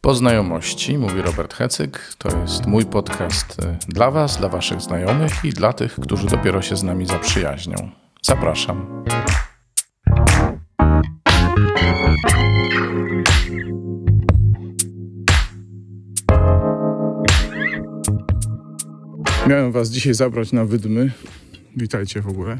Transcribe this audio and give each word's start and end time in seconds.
Po 0.00 0.14
znajomości, 0.14 0.98
mówi 0.98 1.22
Robert 1.22 1.54
Hecyk, 1.54 2.14
to 2.18 2.38
jest 2.38 2.66
mój 2.66 2.84
podcast 2.84 3.56
y, 3.62 3.76
dla 3.88 4.10
Was, 4.10 4.36
dla 4.36 4.48
Waszych 4.48 4.80
znajomych 4.80 5.44
i 5.44 5.50
dla 5.50 5.72
tych, 5.72 5.94
którzy 5.94 6.26
dopiero 6.26 6.62
się 6.62 6.76
z 6.76 6.82
nami 6.82 7.06
zaprzyjaźnią. 7.06 7.90
Zapraszam. 8.22 9.04
Miałem 19.46 19.72
Was 19.72 19.90
dzisiaj 19.90 20.14
zabrać 20.14 20.52
na 20.52 20.64
wydmy. 20.64 21.10
Witajcie 21.76 22.20
w 22.20 22.28
ogóle. 22.28 22.58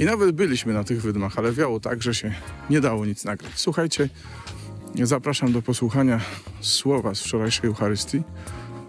I 0.00 0.04
nawet 0.04 0.32
byliśmy 0.32 0.72
na 0.72 0.84
tych 0.84 1.02
wydmach, 1.02 1.38
ale 1.38 1.52
wiało 1.52 1.80
tak, 1.80 2.02
że 2.02 2.14
się 2.14 2.34
nie 2.70 2.80
dało 2.80 3.06
nic 3.06 3.24
nagrać. 3.24 3.52
Słuchajcie, 3.56 4.08
zapraszam 5.02 5.52
do 5.52 5.62
posłuchania 5.62 6.20
słowa 6.60 7.14
z 7.14 7.20
wczorajszej 7.20 7.66
Eucharystii, 7.66 8.22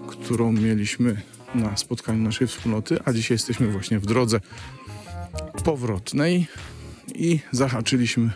którą 0.07 0.51
mieliśmy 0.51 1.21
na 1.55 1.77
spotkaniu 1.77 2.23
naszej 2.23 2.47
wspólnoty, 2.47 2.99
a 3.05 3.13
dzisiaj 3.13 3.35
jesteśmy 3.35 3.67
właśnie 3.67 3.99
w 3.99 4.05
drodze 4.05 4.39
powrotnej 5.63 6.47
i 7.15 7.39
zahaczyliśmy 7.51 8.31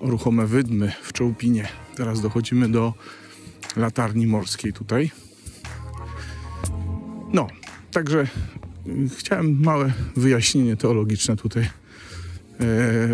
o 0.00 0.10
ruchome 0.10 0.46
wydmy 0.46 0.92
w 1.02 1.12
Czołpinie. 1.12 1.68
Teraz 1.96 2.20
dochodzimy 2.20 2.68
do 2.68 2.94
latarni 3.76 4.26
morskiej 4.26 4.72
tutaj. 4.72 5.10
No, 7.32 7.46
także 7.90 8.26
chciałem 9.18 9.62
małe 9.62 9.92
wyjaśnienie 10.16 10.76
teologiczne 10.76 11.36
tutaj 11.36 11.68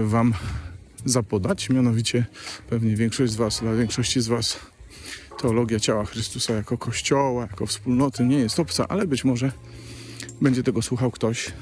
Wam 0.05 0.35
zapodać. 1.05 1.71
Mianowicie, 1.71 2.27
pewnie 2.71 2.97
większość 2.97 3.33
z 3.33 3.37
Was, 3.37 3.61
dla 3.61 3.75
większości 3.75 4.21
z 4.21 4.29
Was, 4.29 4.59
teologia 5.41 5.81
ciała 5.81 6.05
Chrystusa 6.05 6.55
jako 6.55 6.79
kościoła, 6.79 7.43
jako 7.43 7.67
wspólnoty 7.67 8.25
nie 8.25 8.39
jest 8.39 8.61
obca, 8.61 8.89
ale 8.89 9.07
być 9.07 9.25
może 9.25 9.53
będzie 10.41 10.63
tego 10.63 10.83
słuchał 10.83 11.11
ktoś, 11.11 11.53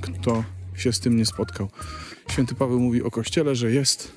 kto 0.00 0.44
się 0.76 0.92
z 0.92 1.00
tym 1.00 1.16
nie 1.16 1.26
spotkał. 1.26 1.68
Święty 2.30 2.54
Paweł 2.54 2.80
mówi 2.80 3.02
o 3.02 3.10
kościele, 3.10 3.54
że 3.54 3.70
jest 3.70 4.12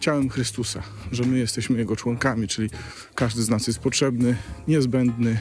ciałem 0.00 0.28
Chrystusa, 0.28 0.82
że 1.12 1.24
my 1.24 1.38
jesteśmy 1.38 1.78
jego 1.78 1.96
członkami, 1.96 2.48
czyli 2.48 2.70
każdy 3.14 3.42
z 3.42 3.48
nas 3.48 3.66
jest 3.66 3.78
potrzebny, 3.78 4.36
niezbędny, 4.68 5.40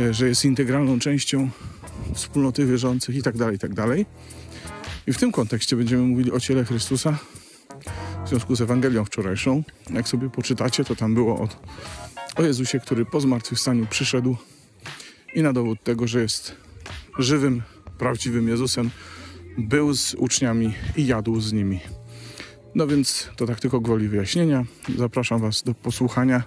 e, 0.00 0.14
że 0.14 0.28
jest 0.28 0.44
integralną 0.44 0.98
częścią 0.98 1.50
wspólnoty 2.14 2.66
wierzących 2.66 3.16
i 3.16 3.22
tak 3.22 3.36
dalej, 3.36 3.56
i 3.56 3.58
tak 3.58 3.74
dalej. 3.74 4.06
I 5.06 5.12
w 5.12 5.18
tym 5.18 5.32
kontekście 5.32 5.76
będziemy 5.76 6.02
mówili 6.02 6.32
o 6.32 6.40
ciele 6.40 6.64
Chrystusa 6.64 7.18
w 8.24 8.28
związku 8.28 8.56
z 8.56 8.60
Ewangelią 8.60 9.04
wczorajszą. 9.04 9.62
Jak 9.90 10.08
sobie 10.08 10.30
poczytacie, 10.30 10.84
to 10.84 10.96
tam 10.96 11.14
było 11.14 11.40
od, 11.40 11.56
o 12.36 12.42
Jezusie, 12.42 12.80
który 12.80 13.04
po 13.04 13.20
zmartwychwstaniu 13.20 13.86
przyszedł 13.86 14.36
i 15.34 15.42
na 15.42 15.52
dowód 15.52 15.82
tego, 15.82 16.08
że 16.08 16.20
jest 16.20 16.56
żywym, 17.18 17.62
prawdziwym 17.98 18.48
Jezusem, 18.48 18.90
był 19.58 19.94
z 19.94 20.14
uczniami 20.14 20.74
i 20.96 21.06
jadł 21.06 21.40
z 21.40 21.52
nimi. 21.52 21.80
No 22.74 22.86
więc 22.86 23.28
to 23.36 23.46
tak 23.46 23.60
tylko 23.60 23.80
gwoli 23.80 24.08
wyjaśnienia. 24.08 24.64
Zapraszam 24.98 25.40
Was 25.40 25.62
do 25.62 25.74
posłuchania. 25.74 26.42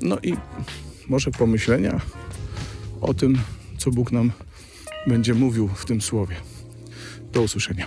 No 0.00 0.18
i 0.22 0.36
może 1.08 1.30
pomyślenia 1.30 2.00
o 3.00 3.14
tym, 3.14 3.38
co 3.78 3.90
Bóg 3.90 4.12
nam 4.12 4.32
będzie 5.06 5.34
mówił 5.34 5.68
w 5.68 5.84
tym 5.84 6.00
słowie. 6.00 6.36
Do 7.32 7.42
usłyszenia. 7.42 7.86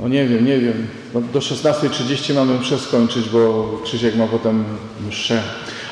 No 0.00 0.08
nie 0.08 0.26
wiem, 0.28 0.44
nie 0.46 0.58
wiem. 0.58 0.86
No 1.14 1.20
do 1.20 1.38
16.30 1.38 2.34
mamy 2.34 2.58
przeskończyć, 2.58 3.28
bo 3.28 3.68
Krzysiek 3.84 4.16
ma 4.16 4.26
potem 4.26 4.64
mszę. 5.08 5.42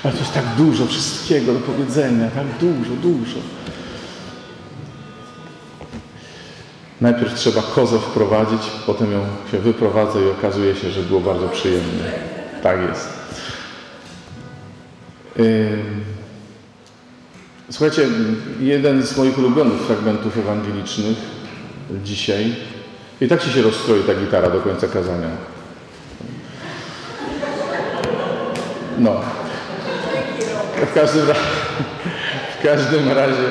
Ale 0.05 0.12
to 0.12 0.19
jest 0.21 0.34
tak 0.34 0.44
dużo 0.56 0.87
wszystkiego 0.87 1.55
do 1.55 1.61
powiedzenia, 1.61 2.31
tak 2.31 2.47
dużo, 2.61 2.97
dużo. 3.03 3.38
Najpierw 7.00 7.34
trzeba 7.34 7.62
kozę 7.62 7.99
wprowadzić, 7.99 8.62
potem 8.87 9.12
ją 9.12 9.21
się 9.53 9.59
wyprowadza 9.59 10.21
i 10.21 10.38
okazuje 10.38 10.77
się, 10.77 10.91
że 10.91 11.03
było 11.03 11.21
bardzo 11.21 11.49
przyjemnie. 11.49 12.12
Tak 12.62 12.78
jest. 12.88 13.28
Słuchajcie, 17.71 18.03
jeden 18.60 19.03
z 19.03 19.16
moich 19.16 19.38
ulubionych 19.38 19.81
fragmentów 19.81 20.38
ewangelicznych 20.38 21.16
dzisiaj. 22.04 22.56
I 23.21 23.28
tak 23.28 23.44
ci 23.44 23.50
się 23.50 23.62
rozstroi 23.62 24.03
ta 24.03 24.15
gitara 24.15 24.50
do 24.50 24.60
końca 24.60 24.88
kazania. 24.88 25.28
No. 28.99 29.21
W 30.91 30.94
każdym, 30.94 31.26
w 32.59 32.62
każdym 32.62 33.09
razie 33.09 33.44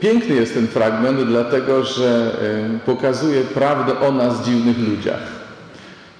piękny 0.00 0.34
jest 0.34 0.54
ten 0.54 0.66
fragment, 0.66 1.20
dlatego 1.24 1.84
że 1.84 2.36
pokazuje 2.86 3.40
prawdę 3.40 4.00
o 4.00 4.12
nas, 4.12 4.44
dziwnych 4.44 4.78
ludziach. 4.78 5.22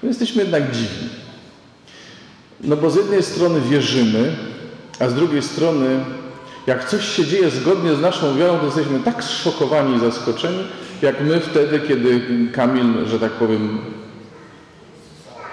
My 0.03 0.09
jesteśmy 0.09 0.43
jednak 0.43 0.71
dziwni. 0.71 1.24
No 2.65 2.75
bo 2.75 2.89
z 2.89 2.95
jednej 2.95 3.23
strony 3.23 3.61
wierzymy, 3.61 4.35
a 4.99 5.09
z 5.09 5.13
drugiej 5.13 5.41
strony, 5.41 5.99
jak 6.67 6.89
coś 6.89 7.05
się 7.05 7.25
dzieje 7.25 7.49
zgodnie 7.49 7.95
z 7.95 8.01
naszą 8.01 8.37
wiarą, 8.37 8.59
to 8.59 8.65
jesteśmy 8.65 8.99
tak 8.99 9.23
zszokowani 9.23 9.95
i 9.95 9.99
zaskoczeni, 9.99 10.63
jak 11.01 11.21
my 11.21 11.39
wtedy, 11.39 11.79
kiedy 11.87 12.21
Kamil, 12.53 13.05
że 13.05 13.19
tak 13.19 13.31
powiem, 13.31 13.79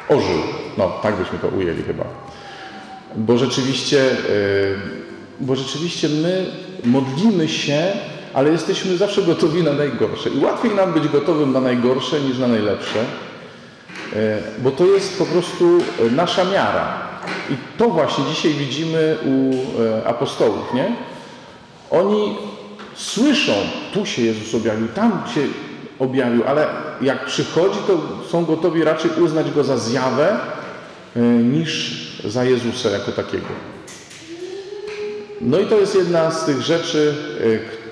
ożył. 0.09 0.39
No, 0.79 0.93
tak 1.03 1.17
byśmy 1.17 1.39
to 1.39 1.49
ujęli 1.49 1.83
chyba. 1.83 2.05
Bo 3.17 3.39
rzeczywiście, 3.39 4.17
bo 5.41 5.57
rzeczywiście 5.57 6.09
my 6.09 6.47
modlimy 6.85 7.49
się, 7.49 7.93
ale 8.35 8.51
jesteśmy 8.51 8.97
zawsze 8.97 9.23
gotowi 9.23 9.63
na 9.63 9.73
najgorsze. 9.73 10.31
I 10.31 10.45
łatwiej 10.45 10.75
nam 10.75 10.93
być 10.93 11.09
gotowym 11.09 11.53
na 11.53 11.61
najgorsze 11.61 12.21
niż 12.21 12.39
na 12.39 12.49
najlepsze. 12.49 13.05
E, 14.17 14.39
bo 14.59 14.71
to 14.71 14.87
jest 14.87 15.19
po 15.19 15.27
prostu 15.27 15.79
e, 15.79 16.11
nasza 16.11 16.45
miara. 16.45 17.13
I 17.51 17.55
to 17.79 17.89
właśnie 17.89 18.25
dzisiaj 18.25 18.53
widzimy 18.53 19.19
u 19.25 19.55
e, 19.83 20.07
apostołów, 20.07 20.75
nie? 20.75 20.97
Oni 21.91 22.37
słyszą, 22.95 23.53
tu 23.95 24.07
się 24.07 24.23
Jezus 24.23 24.55
objawił, 24.55 24.89
tam 24.89 25.23
się 25.35 25.41
objawił, 25.99 26.43
ale 26.47 26.67
jak 27.01 27.27
przychodzi, 27.27 27.79
to 27.87 27.99
są 28.31 28.45
gotowi 28.45 28.85
raczej 28.85 29.11
uznać 29.21 29.51
Go 29.51 29.65
za 29.65 29.77
zjawę 29.77 30.37
niż 31.43 32.03
za 32.25 32.45
Jezusa 32.45 32.91
jako 32.91 33.13
takiego. 33.13 33.47
No 35.41 35.59
i 35.59 35.67
to 35.67 35.81
jest 35.81 35.95
jedna 35.95 36.31
z 36.31 36.45
tych 36.45 36.61
rzeczy, 36.61 37.15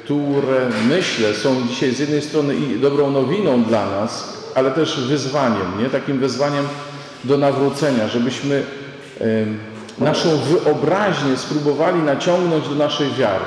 które 0.05 0.69
myślę 0.89 1.35
są 1.35 1.69
dzisiaj 1.69 1.95
z 1.95 1.99
jednej 1.99 2.23
strony 2.23 2.55
i 2.55 2.81
dobrą 2.81 3.11
nowiną 3.11 3.65
dla 3.65 3.91
nas, 3.91 4.40
ale 4.55 4.71
też 4.71 5.01
wyzwaniem, 5.01 5.83
nie? 5.83 5.91
takim 5.91 6.19
wyzwaniem 6.19 6.65
do 7.25 7.39
nawrócenia, 7.39 8.09
żebyśmy 8.09 8.63
naszą 9.99 10.29
wyobraźnię 10.37 11.37
spróbowali 11.37 12.03
naciągnąć 12.03 12.69
do 12.69 12.75
naszej 12.75 13.11
wiary, 13.11 13.45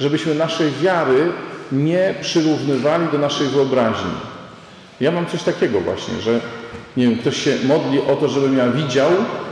żebyśmy 0.00 0.34
naszej 0.34 0.70
wiary 0.70 1.32
nie 1.72 2.14
przyrównywali 2.20 3.08
do 3.12 3.18
naszej 3.18 3.46
wyobraźni. 3.46 4.10
Ja 5.00 5.10
mam 5.10 5.26
coś 5.26 5.42
takiego 5.42 5.80
właśnie, 5.80 6.20
że 6.20 6.40
nie 6.96 7.08
wiem, 7.08 7.18
ktoś 7.18 7.42
się 7.42 7.56
modli 7.64 8.00
o 8.00 8.16
to, 8.16 8.28
żebym 8.28 8.58
ja 8.58 8.68
widział, 8.68 9.10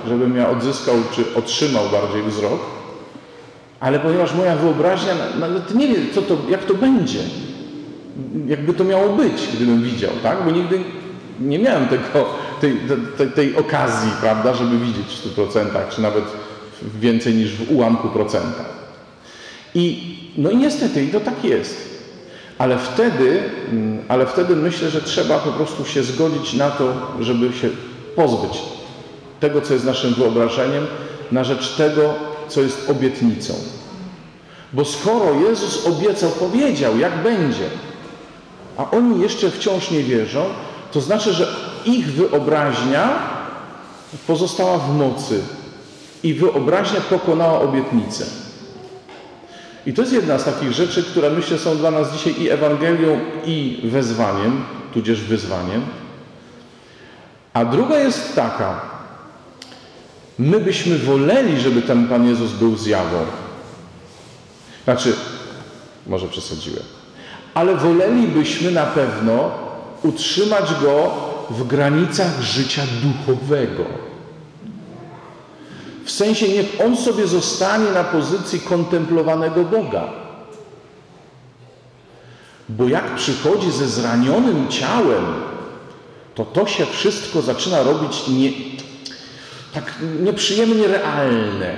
żebym 0.09 0.37
ja 0.37 0.51
odzyskał 0.51 0.95
czy 1.15 1.25
otrzymał 1.35 1.85
bardziej 1.89 2.23
wzrok, 2.23 2.61
ale 3.81 3.99
ponieważ 3.99 4.35
moja 4.35 4.57
wyobraźnia 4.57 5.15
nawet 5.41 5.75
nie 5.75 5.89
wie, 5.89 5.95
co 6.15 6.23
to, 6.23 6.37
jak 6.49 6.65
to 6.65 6.75
będzie, 6.75 7.19
jakby 8.47 8.75
to 8.75 8.85
miało 8.85 9.09
być, 9.09 9.49
gdybym 9.55 9.83
widział, 9.83 10.11
tak? 10.23 10.45
Bo 10.45 10.51
nigdy 10.51 10.81
nie 11.41 11.59
miałem 11.59 11.89
tego, 11.89 12.27
tej, 12.61 12.81
tej, 13.17 13.31
tej 13.31 13.57
okazji, 13.57 14.11
prawda, 14.21 14.55
żeby 14.55 14.79
widzieć 14.79 15.07
w 15.07 15.37
100%, 15.37 15.67
czy 15.91 16.03
nawet 16.03 16.25
więcej 17.01 17.35
niż 17.35 17.55
w 17.55 17.73
ułamku 17.73 18.09
procenta. 18.09 18.65
I, 19.75 20.15
no 20.37 20.51
i 20.51 20.57
niestety, 20.57 21.05
i 21.05 21.09
to 21.09 21.21
tak 21.21 21.45
jest. 21.45 21.99
Ale 22.59 22.79
wtedy, 22.79 23.43
mm, 23.73 23.99
ale 24.09 24.27
wtedy 24.27 24.57
myślę, 24.57 24.91
że 24.91 25.03
trzeba 25.03 25.39
po 25.39 25.51
prostu 25.51 25.85
się 25.85 26.03
zgodzić 26.03 26.55
na 26.55 26.71
to, 26.71 26.93
żeby 27.21 27.53
się 27.53 27.69
pozbyć 28.17 28.63
tego, 29.41 29.61
co 29.61 29.73
jest 29.75 29.87
naszym 29.87 30.15
wyobrażeniem, 30.15 30.87
na 31.33 31.45
rzecz 31.45 31.77
tego, 31.77 32.15
co 32.49 32.61
jest 32.61 32.91
obietnicą. 32.91 33.55
Bo 34.73 34.85
skoro 34.85 35.35
Jezus 35.49 35.87
obiecał, 35.87 36.31
powiedział, 36.31 36.99
jak 36.99 37.23
będzie, 37.23 37.65
a 38.79 38.91
oni 38.91 39.21
jeszcze 39.21 39.51
wciąż 39.51 39.91
nie 39.91 40.03
wierzą, 40.03 40.45
to 40.93 41.01
znaczy, 41.01 41.33
że 41.33 41.49
ich 41.85 42.13
wyobraźnia 42.13 43.19
pozostała 44.27 44.79
w 44.79 44.97
mocy 44.97 45.41
i 46.23 46.35
wyobraźnia 46.35 47.01
pokonała 47.01 47.61
obietnicę. 47.61 48.25
I 49.87 49.93
to 49.93 50.03
jest 50.03 50.15
jedna 50.15 50.39
z 50.39 50.45
takich 50.45 50.73
rzeczy, 50.73 51.03
które 51.03 51.31
myślę 51.31 51.59
są 51.59 51.77
dla 51.77 51.91
nas 51.91 52.13
dzisiaj 52.13 52.43
i 52.43 52.51
Ewangelią, 52.51 53.21
i 53.45 53.81
wezwaniem, 53.85 54.65
tudzież 54.95 55.21
wyzwaniem. 55.21 55.87
A 57.53 57.65
druga 57.65 57.99
jest 57.99 58.35
taka, 58.35 58.81
my 60.39 60.61
byśmy 60.61 60.99
woleli, 60.99 61.61
żeby 61.61 61.83
ten 61.83 62.09
Pan 62.09 62.29
Jezus 62.29 62.53
był 62.53 62.77
zjawą. 62.77 63.19
Znaczy, 64.85 65.13
może 66.07 66.29
przesadziłem, 66.29 66.83
ale 67.55 67.77
wolelibyśmy 67.77 68.71
na 68.71 68.87
pewno 68.87 69.51
utrzymać 70.03 70.75
go 70.83 71.11
w 71.51 71.67
granicach 71.67 72.41
życia 72.41 72.83
duchowego. 73.03 73.85
W 76.05 76.11
sensie 76.11 76.49
niech 76.49 76.67
on 76.87 76.97
sobie 76.97 77.27
zostanie 77.27 77.91
na 77.91 78.05
pozycji 78.05 78.61
kontemplowanego 78.61 79.65
Boga. 79.65 80.09
Bo 82.69 82.89
jak 82.89 83.15
przychodzi 83.15 83.71
ze 83.71 83.89
zranionym 83.89 84.69
ciałem, 84.69 85.25
to 86.35 86.45
to 86.45 86.67
się 86.67 86.87
wszystko 86.87 87.43
zaczyna 87.43 87.83
robić 87.83 88.29
nie, 88.29 88.51
tak 89.75 89.95
nieprzyjemnie 90.21 90.89
realne. 90.89 91.77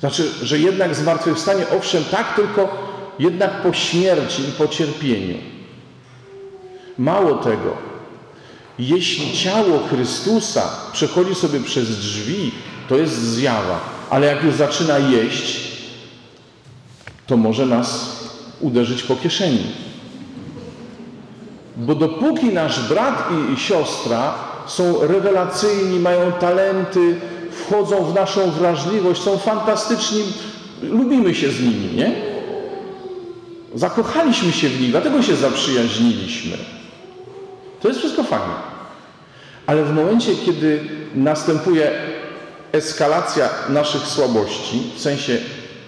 Znaczy, 0.00 0.30
że 0.42 0.58
jednak 0.58 0.94
zmartwychwstanie, 0.94 1.64
owszem, 1.78 2.04
tak, 2.10 2.36
tylko 2.36 2.85
jednak 3.18 3.62
po 3.62 3.72
śmierci 3.72 4.42
i 4.42 4.52
po 4.58 4.68
cierpieniu. 4.68 5.38
Mało 6.98 7.34
tego, 7.34 7.76
jeśli 8.78 9.32
ciało 9.32 9.78
Chrystusa 9.90 10.70
przechodzi 10.92 11.34
sobie 11.34 11.60
przez 11.60 11.98
drzwi, 11.98 12.52
to 12.88 12.96
jest 12.96 13.14
zjawa, 13.14 13.80
ale 14.10 14.26
jak 14.26 14.44
już 14.44 14.54
zaczyna 14.54 14.98
jeść, 14.98 15.60
to 17.26 17.36
może 17.36 17.66
nas 17.66 18.16
uderzyć 18.60 19.02
po 19.02 19.16
kieszeni. 19.16 19.66
Bo 21.76 21.94
dopóki 21.94 22.46
nasz 22.46 22.88
brat 22.88 23.28
i 23.54 23.60
siostra 23.60 24.34
są 24.66 25.06
rewelacyjni, 25.06 25.98
mają 25.98 26.32
talenty, 26.32 27.16
wchodzą 27.50 28.04
w 28.04 28.14
naszą 28.14 28.50
wrażliwość, 28.50 29.22
są 29.22 29.38
fantastyczni, 29.38 30.22
lubimy 30.82 31.34
się 31.34 31.50
z 31.50 31.60
nimi, 31.60 31.94
nie? 31.96 32.35
Zakochaliśmy 33.76 34.52
się 34.52 34.68
w 34.68 34.80
nich, 34.80 34.90
dlatego 34.90 35.22
się 35.22 35.36
zaprzyjaźniliśmy. 35.36 36.56
To 37.80 37.88
jest 37.88 38.00
wszystko 38.00 38.22
fajne. 38.22 38.54
Ale 39.66 39.84
w 39.84 39.94
momencie, 39.94 40.36
kiedy 40.46 40.80
następuje 41.14 41.90
eskalacja 42.72 43.48
naszych 43.68 44.02
słabości, 44.02 44.82
w 44.96 45.00
sensie 45.00 45.38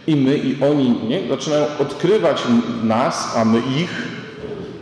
i 0.06 0.16
my, 0.16 0.38
i 0.38 0.62
oni 0.62 1.00
nie? 1.08 1.28
zaczynają 1.28 1.66
odkrywać 1.78 2.42
nas, 2.82 3.36
a 3.36 3.44
my 3.44 3.62
ich, 3.82 3.90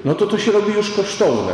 no 0.05 0.15
to 0.15 0.27
to 0.27 0.39
się 0.39 0.53
robi 0.53 0.73
już 0.73 0.91
kosztowne. 0.91 1.53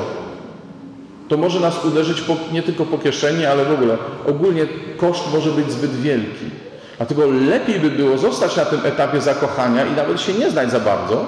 To 1.29 1.37
może 1.37 1.61
nas 1.61 1.85
uderzyć 1.85 2.21
po, 2.21 2.37
nie 2.53 2.63
tylko 2.63 2.85
po 2.85 2.99
kieszeni, 2.99 3.47
ale 3.47 3.65
w 3.65 3.73
ogóle 3.73 3.99
ogólnie 4.27 4.67
koszt 4.97 5.25
może 5.33 5.51
być 5.51 5.73
zbyt 5.73 6.01
wielki. 6.01 6.62
Dlatego 7.03 7.27
lepiej 7.27 7.81
by 7.81 7.91
było 7.91 8.19
zostać 8.19 8.57
na 8.57 8.65
tym 8.65 8.81
etapie 8.85 9.21
zakochania 9.21 9.87
i 9.87 9.97
nawet 9.97 10.21
się 10.21 10.33
nie 10.33 10.51
znać 10.51 10.71
za 10.71 10.81
bardzo. 10.81 11.27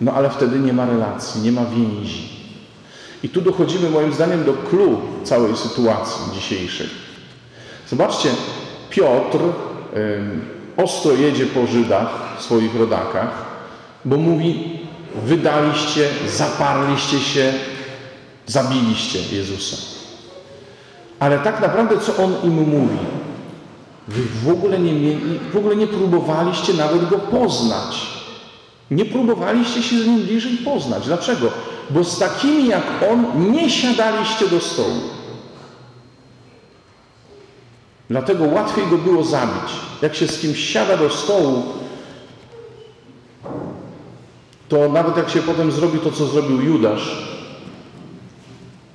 No 0.00 0.12
ale 0.12 0.30
wtedy 0.30 0.58
nie 0.58 0.72
ma 0.72 0.86
relacji, 0.86 1.40
nie 1.40 1.52
ma 1.52 1.64
więzi. 1.64 2.28
I 3.22 3.28
tu 3.28 3.40
dochodzimy 3.40 3.90
moim 3.90 4.12
zdaniem 4.12 4.44
do 4.44 4.52
clue 4.52 5.00
całej 5.24 5.56
sytuacji 5.56 6.20
dzisiejszej. 6.34 6.88
Zobaczcie, 7.90 8.28
Piotr 8.90 9.38
ostro 10.76 11.12
jedzie 11.12 11.46
po 11.46 11.66
Żydach, 11.66 12.08
swoich 12.38 12.76
rodakach, 12.76 13.44
bo 14.04 14.16
mówi, 14.16 14.80
wydaliście, 15.24 16.08
zaparliście 16.28 17.20
się, 17.20 17.52
zabiliście 18.46 19.18
Jezusa. 19.36 20.01
Ale 21.22 21.38
tak 21.38 21.60
naprawdę 21.60 22.00
co 22.00 22.16
On 22.16 22.34
im 22.44 22.70
mówi? 22.70 22.96
Wy 24.08 24.22
w 24.44 24.48
ogóle 24.48 24.78
nie, 24.78 24.92
mieli, 24.92 25.38
w 25.52 25.56
ogóle 25.56 25.76
nie 25.76 25.86
próbowaliście 25.86 26.72
nawet 26.72 27.08
Go 27.08 27.18
poznać. 27.18 28.06
Nie 28.90 29.04
próbowaliście 29.04 29.82
się 29.82 30.02
z 30.02 30.06
Nim 30.06 30.20
bliżej 30.20 30.56
poznać. 30.56 31.04
Dlaczego? 31.04 31.50
Bo 31.90 32.04
z 32.04 32.18
takimi 32.18 32.68
jak 32.68 32.82
On 33.12 33.52
nie 33.52 33.70
siadaliście 33.70 34.48
do 34.48 34.60
stołu. 34.60 35.00
Dlatego 38.10 38.44
łatwiej 38.44 38.86
Go 38.86 38.98
było 38.98 39.24
zabić. 39.24 39.72
Jak 40.02 40.14
się 40.14 40.28
z 40.28 40.40
kimś 40.40 40.58
siada 40.58 40.96
do 40.96 41.10
stołu, 41.10 41.62
to 44.68 44.88
nawet 44.88 45.16
jak 45.16 45.30
się 45.30 45.42
potem 45.42 45.72
zrobi 45.72 45.98
to, 45.98 46.12
co 46.12 46.26
zrobił 46.26 46.60
Judasz, 46.60 47.28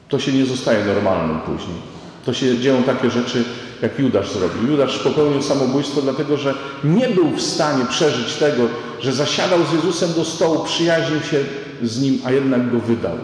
to 0.10 0.20
się 0.20 0.34
nie 0.34 0.46
zostaje 0.46 0.86
normalnym 0.86 1.40
później. 1.40 1.97
To 2.28 2.34
się 2.34 2.58
dzieją 2.58 2.84
takie 2.84 3.12
rzeczy, 3.12 3.44
jak 3.82 4.00
Judasz 4.00 4.32
zrobił. 4.32 4.72
Judasz 4.72 5.00
popełnił 5.00 5.42
samobójstwo, 5.42 6.02
dlatego 6.02 6.38
że 6.38 6.54
nie 6.84 7.08
był 7.08 7.32
w 7.32 7.42
stanie 7.42 7.86
przeżyć 7.86 8.36
tego, 8.36 8.64
że 9.02 9.14
zasiadał 9.14 9.60
z 9.66 9.74
Jezusem 9.74 10.14
do 10.14 10.26
stołu, 10.26 10.64
przyjaźnił 10.64 11.22
się 11.22 11.38
z 11.84 12.02
nim, 12.02 12.20
a 12.26 12.32
jednak 12.32 12.72
go 12.72 12.80
wydał. 12.80 13.18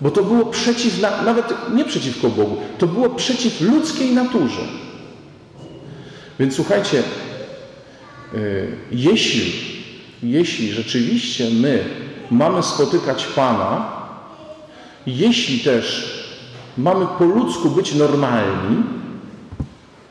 Bo 0.00 0.10
to 0.10 0.22
było 0.22 0.46
przeciw, 0.46 1.00
nawet 1.24 1.44
nie 1.74 1.84
przeciwko 1.84 2.28
Bogu, 2.28 2.56
to 2.78 2.86
było 2.86 3.10
przeciw 3.10 3.60
ludzkiej 3.60 4.12
naturze. 4.12 4.60
Więc 6.40 6.56
słuchajcie, 6.56 7.02
y, 8.34 8.68
jeśli, 8.92 9.52
jeśli 10.22 10.72
rzeczywiście 10.72 11.50
my 11.50 11.84
mamy 12.30 12.62
spotykać 12.62 13.26
Pana, 13.26 13.92
jeśli 15.06 15.58
też 15.58 16.19
mamy 16.78 17.06
po 17.18 17.24
ludzku 17.24 17.70
być 17.70 17.94
normalni, 17.94 18.82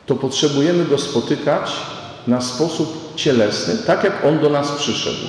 to 0.06 0.16
potrzebujemy 0.16 0.84
Go 0.84 0.98
spotykać 0.98 1.72
na 2.26 2.40
sposób 2.40 3.12
cielesny, 3.16 3.74
tak 3.86 4.04
jak 4.04 4.24
On 4.24 4.38
do 4.38 4.50
nas 4.50 4.72
przyszedł. 4.72 5.26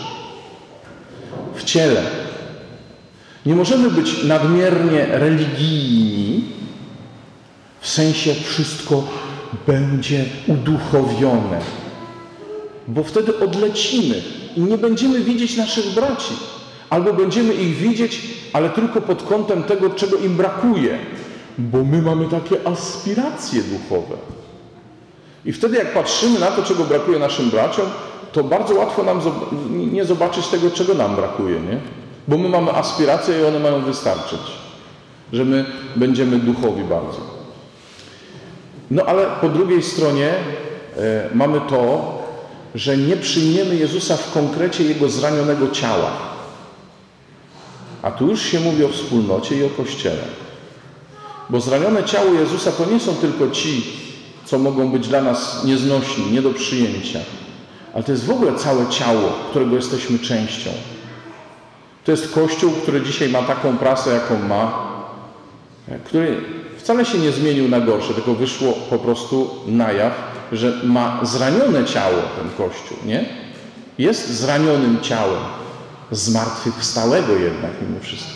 W 1.56 1.64
ciele. 1.64 2.04
Nie 3.46 3.56
możemy 3.56 3.90
być 3.90 4.24
nadmiernie 4.24 5.06
religijni, 5.06 6.44
w 7.80 7.90
sensie 7.90 8.34
wszystko 8.34 9.04
będzie 9.68 10.26
uduchowione, 10.48 11.60
bo 12.88 13.04
wtedy 13.04 13.40
odlecimy 13.40 14.22
i 14.58 14.62
nie 14.62 14.78
będziemy 14.78 15.20
widzieć 15.20 15.58
naszych 15.58 15.86
braci, 15.94 16.34
albo 16.90 17.14
będziemy 17.14 17.54
ich 17.54 17.78
widzieć, 17.78 18.22
ale 18.54 18.70
tylko 18.70 19.02
pod 19.02 19.24
kątem 19.24 19.64
tego, 19.64 19.90
czego 19.90 20.18
im 20.18 20.38
brakuje, 20.38 21.00
bo 21.58 21.84
my 21.84 22.02
mamy 22.02 22.28
takie 22.28 22.68
aspiracje 22.68 23.62
duchowe. 23.64 24.16
I 25.46 25.54
wtedy, 25.54 25.78
jak 25.78 25.94
patrzymy 25.94 26.40
na 26.40 26.48
to, 26.48 26.64
czego 26.64 26.84
brakuje 26.84 27.20
naszym 27.20 27.50
braciom, 27.50 27.86
to 28.32 28.44
bardzo 28.44 28.76
łatwo 28.76 29.04
nam 29.04 29.22
nie 29.92 30.06
zobaczyć 30.06 30.48
tego, 30.48 30.72
czego 30.72 30.94
nam 30.94 31.16
brakuje, 31.16 31.60
nie? 31.60 31.80
Bo 32.28 32.38
my 32.38 32.50
mamy 32.50 32.72
aspiracje 32.72 33.40
i 33.40 33.44
one 33.44 33.60
mają 33.60 33.82
wystarczyć, 33.82 34.40
że 35.34 35.46
my 35.46 35.66
będziemy 35.96 36.40
duchowi 36.40 36.84
bardzo. 36.84 37.18
No 38.92 39.04
ale 39.06 39.26
po 39.42 39.50
drugiej 39.50 39.84
stronie 39.84 40.30
e, 40.98 41.30
mamy 41.34 41.62
to, 41.70 42.18
że 42.76 42.98
nie 42.98 43.18
przyjmiemy 43.18 43.76
Jezusa 43.76 44.18
w 44.18 44.34
konkrecie 44.34 44.84
Jego 44.84 45.10
zranionego 45.10 45.70
ciała. 45.70 46.12
A 48.02 48.12
tu 48.12 48.28
już 48.28 48.42
się 48.42 48.60
mówi 48.60 48.86
o 48.86 48.90
wspólnocie 48.90 49.58
i 49.58 49.64
o 49.64 49.70
Kościele. 49.70 50.24
Bo 51.52 51.62
zranione 51.62 52.04
ciało 52.04 52.34
Jezusa 52.34 52.72
to 52.72 52.86
nie 52.86 53.00
są 53.00 53.16
tylko 53.16 53.50
ci, 53.50 53.84
co 54.46 54.60
mogą 54.60 54.92
być 54.92 55.08
dla 55.08 55.22
nas 55.22 55.64
nieznośni, 55.66 56.32
nie 56.32 56.42
do 56.42 56.50
przyjęcia. 56.50 57.20
Ale 57.94 58.04
to 58.04 58.12
jest 58.12 58.26
w 58.26 58.32
ogóle 58.32 58.56
całe 58.56 58.88
ciało, 58.88 59.30
którego 59.50 59.76
jesteśmy 59.76 60.20
częścią. 60.20 60.70
To 62.04 62.12
jest 62.12 62.34
Kościół, 62.34 62.72
który 62.72 63.02
dzisiaj 63.02 63.30
ma 63.30 63.42
taką 63.42 63.78
prasę, 63.78 64.14
jaką 64.14 64.40
ma, 64.48 64.92
który 66.06 66.42
wcale 66.78 67.06
się 67.06 67.18
nie 67.18 67.32
zmienił 67.32 67.70
na 67.70 67.80
gorsze, 67.80 68.14
tylko 68.14 68.34
wyszło 68.34 68.74
po 68.90 68.98
prostu 68.98 69.50
na 69.68 69.92
jaw, 69.92 70.14
że 70.52 70.82
ma 70.84 71.20
zranione 71.24 71.86
ciało 71.86 72.18
ten 72.38 72.68
Kościół, 72.68 72.98
nie? 73.06 73.26
Jest 73.98 74.30
zranionym 74.30 74.98
ciałem, 75.02 75.44
zmartwychwstałego 76.12 77.34
jednak 77.34 77.72
mimo 77.82 78.00
wszystko. 78.02 78.32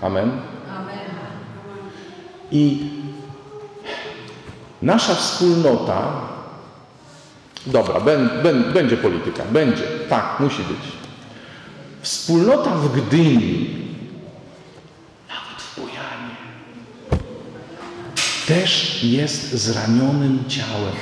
Amen? 0.00 0.30
I 2.52 2.90
nasza 4.82 5.14
wspólnota, 5.14 6.12
dobra, 7.66 8.00
będzie 8.72 8.96
polityka, 8.96 9.42
będzie, 9.52 9.82
tak, 10.08 10.40
musi 10.40 10.62
być. 10.62 10.92
Wspólnota 12.02 12.70
w 12.70 13.00
Gdyni, 13.00 13.70
nawet 15.28 15.62
w 15.62 15.80
Bojanie, 15.80 16.36
też 18.46 19.04
jest 19.04 19.52
zranionym 19.52 20.44
ciałem. 20.48 20.94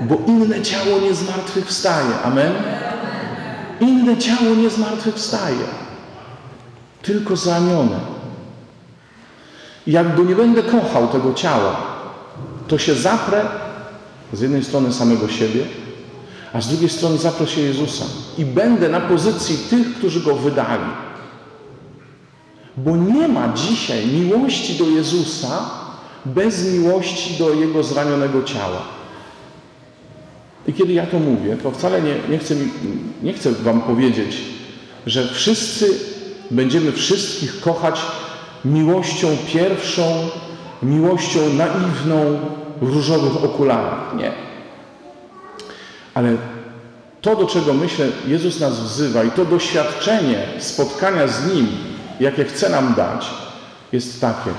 Bo 0.00 0.18
inne 0.26 0.62
ciało 0.62 1.00
nie 1.00 1.14
zmartwychwstaje. 1.14 2.20
Amen? 2.24 2.52
Inne 3.80 4.18
ciało 4.18 4.54
nie 4.54 4.70
zmartwychwstaje. 4.70 5.66
Tylko 7.02 7.36
zranione. 7.36 8.13
Jak 9.86 10.16
go 10.16 10.24
nie 10.24 10.36
będę 10.36 10.62
kochał 10.62 11.08
tego 11.08 11.34
ciała, 11.34 11.76
to 12.68 12.78
się 12.78 12.94
zaprę 12.94 13.44
z 14.32 14.40
jednej 14.40 14.64
strony 14.64 14.92
samego 14.92 15.28
siebie, 15.28 15.64
a 16.52 16.60
z 16.60 16.68
drugiej 16.68 16.88
strony 16.88 17.18
zaprę 17.18 17.46
się 17.46 17.60
Jezusa 17.60 18.04
i 18.38 18.44
będę 18.44 18.88
na 18.88 19.00
pozycji 19.00 19.56
tych, 19.70 19.94
którzy 19.94 20.20
go 20.20 20.36
wydali. 20.36 20.90
Bo 22.76 22.96
nie 22.96 23.28
ma 23.28 23.52
dzisiaj 23.52 24.06
miłości 24.06 24.74
do 24.74 24.84
Jezusa 24.84 25.70
bez 26.24 26.72
miłości 26.72 27.38
do 27.38 27.54
Jego 27.54 27.82
zranionego 27.82 28.42
ciała. 28.42 28.82
I 30.66 30.72
kiedy 30.72 30.92
ja 30.92 31.06
to 31.06 31.18
mówię, 31.18 31.56
to 31.62 31.70
wcale 31.70 32.02
nie, 32.02 32.14
nie, 32.30 32.38
chcę, 32.38 32.54
nie 33.22 33.32
chcę 33.32 33.52
Wam 33.52 33.80
powiedzieć, 33.80 34.36
że 35.06 35.28
wszyscy 35.28 35.98
będziemy 36.50 36.92
wszystkich 36.92 37.60
kochać 37.60 38.00
miłością 38.64 39.28
pierwszą, 39.52 40.02
miłością 40.82 41.40
naiwną 41.52 42.38
różowych 42.80 43.44
okularach. 43.44 44.14
Nie. 44.16 44.32
Ale 46.14 46.36
to, 47.20 47.36
do 47.36 47.46
czego 47.46 47.72
myślę, 47.72 48.06
Jezus 48.26 48.60
nas 48.60 48.80
wzywa 48.80 49.24
i 49.24 49.30
to 49.30 49.44
doświadczenie 49.44 50.46
spotkania 50.58 51.28
z 51.28 51.54
Nim, 51.54 51.68
jakie 52.20 52.44
chce 52.44 52.70
nam 52.70 52.94
dać, 52.96 53.30
jest 53.92 54.20
takie. 54.20 54.50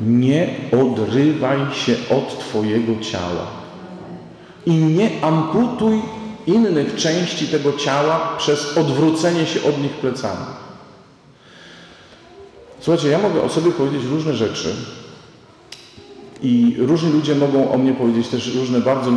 Nie 0.00 0.48
odrywaj 0.82 1.58
się 1.72 1.92
od 2.10 2.38
Twojego 2.38 2.92
ciała 3.00 3.46
i 4.66 4.74
nie 4.74 5.10
amputuj 5.22 6.02
innych 6.46 6.94
części 6.94 7.48
tego 7.48 7.72
ciała 7.72 8.34
przez 8.38 8.78
odwrócenie 8.78 9.46
się 9.46 9.62
od 9.68 9.82
nich 9.82 9.92
plecami. 9.92 10.46
Słuchajcie, 12.86 13.08
ja 13.08 13.18
mogę 13.18 13.42
o 13.42 13.48
sobie 13.48 13.72
powiedzieć 13.72 14.04
różne 14.10 14.34
rzeczy 14.34 14.68
i 16.42 16.76
różni 16.78 17.12
ludzie 17.12 17.34
mogą 17.34 17.72
o 17.72 17.78
mnie 17.78 17.92
powiedzieć 17.92 18.28
też 18.28 18.54
różne 18.54 18.80
bardzo 18.80 19.10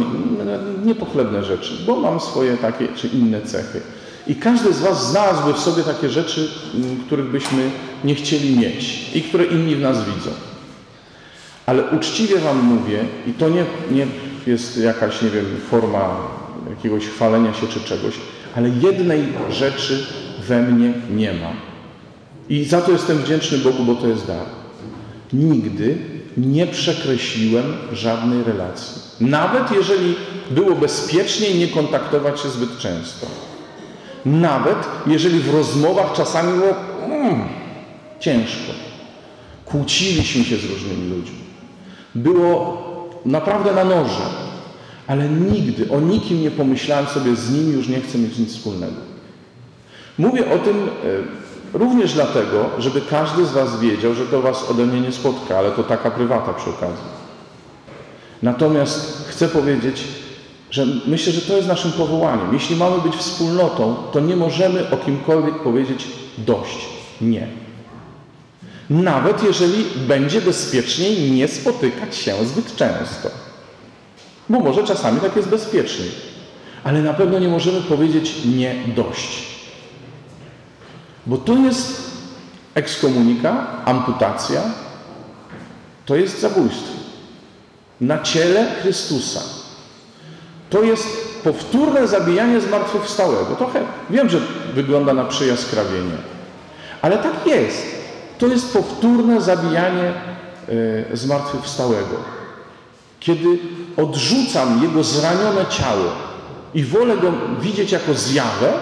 niepochlebne 0.86 1.44
rzeczy, 1.44 1.74
bo 1.88 1.96
mam 1.96 2.20
swoje 2.20 2.58
takie 2.58 2.88
czy 2.88 3.08
inne 3.08 3.42
cechy. 3.42 3.82
I 4.28 4.36
każdy 4.36 4.74
z 4.74 4.82
Was 4.82 5.12
znalazłby 5.12 5.54
w 5.54 5.60
sobie 5.60 5.84
takie 5.84 6.10
rzeczy, 6.10 6.50
których 7.06 7.26
byśmy 7.26 7.72
nie 8.04 8.16
chcieli 8.16 8.60
mieć 8.60 9.16
i 9.16 9.22
które 9.22 9.46
inni 9.46 9.76
w 9.76 9.82
nas 9.82 9.98
widzą. 9.98 10.32
Ale 11.66 11.84
uczciwie 11.84 12.40
Wam 12.40 12.64
mówię, 12.64 13.06
i 13.28 13.34
to 13.34 13.50
nie, 13.50 13.66
nie 13.92 14.08
jest 14.48 14.78
jakaś, 14.78 15.22
nie 15.22 15.30
wiem, 15.30 15.46
forma 15.72 16.18
jakiegoś 16.70 17.06
chwalenia 17.08 17.54
się 17.54 17.68
czy 17.68 17.80
czegoś, 17.80 18.14
ale 18.56 18.70
jednej 18.70 19.24
rzeczy 19.50 20.06
we 20.48 20.62
mnie 20.62 20.94
nie 21.16 21.34
ma. 21.34 21.69
I 22.50 22.66
za 22.66 22.82
to 22.82 22.92
jestem 22.92 23.18
wdzięczny 23.18 23.58
Bogu, 23.58 23.84
bo 23.84 23.96
to 23.96 24.08
jest 24.08 24.28
dar. 24.28 24.46
Nigdy 25.34 25.98
nie 26.38 26.68
przekreśliłem 26.68 27.74
żadnej 27.94 28.44
relacji. 28.44 29.02
Nawet 29.22 29.72
jeżeli 29.72 30.16
było 30.52 30.76
bezpieczniej 30.76 31.60
nie 31.60 31.68
kontaktować 31.68 32.40
się 32.40 32.50
zbyt 32.50 32.78
często. 32.78 33.28
Nawet 34.26 34.78
jeżeli 35.08 35.40
w 35.40 35.54
rozmowach 35.54 36.14
czasami 36.14 36.54
było 36.54 36.76
mm, 37.06 37.48
ciężko. 38.20 38.72
Kłóciliśmy 39.66 40.44
się 40.44 40.58
z 40.58 40.66
różnymi 40.66 41.10
ludźmi. 41.10 41.40
Było 42.16 42.84
naprawdę 43.26 43.74
na 43.74 43.84
noże. 43.84 44.50
Ale 45.08 45.30
nigdy 45.30 45.92
o 45.92 46.00
nikim 46.00 46.42
nie 46.42 46.52
pomyślałem 46.52 47.06
sobie, 47.06 47.36
z 47.36 47.52
nimi 47.52 47.74
już 47.74 47.88
nie 47.88 48.02
chcę 48.02 48.18
mieć 48.18 48.38
nic 48.38 48.50
wspólnego. 48.50 49.02
Mówię 50.18 50.52
o 50.52 50.58
tym 50.58 50.78
e, 50.78 50.90
również 51.74 52.14
dlatego, 52.14 52.70
żeby 52.78 53.02
każdy 53.02 53.46
z 53.46 53.52
Was 53.52 53.80
wiedział, 53.80 54.14
że 54.14 54.26
to 54.26 54.42
Was 54.42 54.70
ode 54.70 54.86
mnie 54.86 55.02
nie 55.02 55.12
spotka, 55.12 55.58
ale 55.58 55.72
to 55.72 55.84
taka 55.84 56.12
prywata 56.12 56.54
przy 56.54 56.70
okazji. 56.70 57.20
Natomiast 58.42 59.28
chcę 59.30 59.48
powiedzieć, 59.48 60.04
że 60.72 60.86
myślę, 61.08 61.34
że 61.34 61.42
to 61.42 61.56
jest 61.56 61.68
naszym 61.68 61.92
powołaniem. 61.92 62.54
Jeśli 62.54 62.76
mamy 62.76 63.02
być 63.02 63.16
wspólnotą, 63.16 63.96
to 64.12 64.20
nie 64.20 64.36
możemy 64.36 64.92
o 64.92 64.98
kimkolwiek 64.98 65.56
powiedzieć 65.56 66.08
dość. 66.38 66.78
Nie. 67.22 67.48
Nawet 68.90 69.44
jeżeli 69.44 69.86
będzie 70.08 70.42
bezpieczniej 70.42 71.32
nie 71.32 71.48
spotykać 71.48 72.16
się 72.16 72.46
zbyt 72.46 72.76
często. 72.76 73.30
Bo 74.50 74.60
może 74.60 74.84
czasami 74.84 75.20
tak 75.20 75.36
jest 75.36 75.50
bezpieczniej. 75.50 76.10
Ale 76.84 77.02
na 77.02 77.14
pewno 77.14 77.40
nie 77.40 77.48
możemy 77.48 77.82
powiedzieć 77.82 78.34
nie 78.46 78.76
dość. 78.96 79.59
Bo 81.30 81.38
to 81.38 81.54
jest 81.54 82.12
ekskomunika, 82.74 83.68
amputacja, 83.86 84.62
to 86.06 86.16
jest 86.16 86.42
zabójstwo. 86.42 86.94
Na 88.02 88.22
ciele 88.22 88.66
Chrystusa. 88.82 89.40
To 90.70 90.84
jest 90.84 91.08
powtórne 91.44 92.08
zabijanie 92.08 92.62
zmartwychwstałego. 92.62 93.56
Trochę 93.56 93.82
wiem, 94.10 94.30
że 94.30 94.40
wygląda 94.74 95.14
na 95.14 95.26
przyjaskrawienie. 95.26 96.18
Ale 97.02 97.18
tak 97.18 97.48
jest. 97.48 97.86
To 98.38 98.48
jest 98.48 98.74
powtórne 98.74 99.42
zabijanie 99.42 100.14
y, 101.14 101.18
zmartwychwstałego. 101.18 102.16
Kiedy 103.20 103.60
odrzucam 103.98 104.84
jego 104.84 105.04
zranione 105.04 105.66
ciało 105.70 106.12
i 106.74 106.84
wolę 106.84 107.18
go 107.18 107.34
widzieć 107.62 107.92
jako 107.92 108.14
zjawę, 108.14 108.74